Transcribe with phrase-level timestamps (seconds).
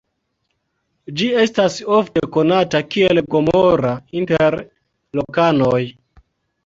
[1.19, 3.93] Ĝi estas ofte konata kiel "Gomora"
[4.23, 4.59] inter
[5.21, 5.81] lokanoj.